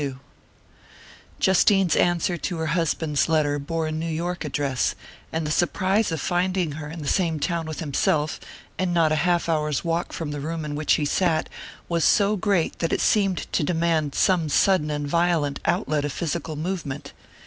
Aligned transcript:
XLII 0.01 0.15
JUSTINE'S 1.39 1.95
answer 1.95 2.35
to 2.35 2.57
her 2.57 2.65
husband's 2.73 3.29
letter 3.29 3.59
bore 3.59 3.85
a 3.85 3.91
New 3.91 4.09
York 4.09 4.43
address; 4.43 4.95
and 5.31 5.45
the 5.45 5.51
surprise 5.51 6.11
of 6.11 6.19
finding 6.19 6.71
her 6.71 6.87
in 6.89 7.03
the 7.03 7.07
same 7.07 7.39
town 7.39 7.67
with 7.67 7.81
himself, 7.81 8.39
and 8.79 8.95
not 8.95 9.11
half 9.11 9.47
an 9.47 9.53
hour's 9.53 9.85
walk 9.85 10.11
from 10.11 10.31
the 10.31 10.39
room 10.41 10.65
in 10.65 10.73
which 10.73 10.93
he 10.93 11.05
sat, 11.05 11.49
was 11.87 12.03
so 12.03 12.35
great 12.35 12.79
that 12.79 12.91
it 12.91 12.99
seemed 12.99 13.45
to 13.51 13.63
demand 13.63 14.15
some 14.15 14.49
sudden 14.49 14.89
and 14.89 15.07
violent 15.07 15.59
outlet 15.65 16.03
of 16.03 16.11
physical 16.11 16.55
movement. 16.55 17.13